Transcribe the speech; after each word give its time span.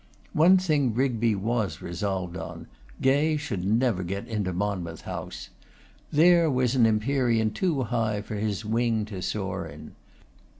One 0.33 0.57
thing 0.57 0.95
Rigby 0.95 1.35
was 1.35 1.79
resolved 1.79 2.35
on: 2.35 2.65
Gay 3.03 3.37
should 3.37 3.63
never 3.63 4.01
get 4.01 4.27
into 4.27 4.51
Monmouth 4.51 5.01
House. 5.01 5.49
That 6.11 6.47
was 6.51 6.73
an 6.73 6.87
empyrean 6.87 7.51
too 7.51 7.83
high 7.83 8.23
for 8.23 8.33
his 8.37 8.65
wing 8.65 9.05
to 9.05 9.21
soar 9.21 9.67
in. 9.67 9.91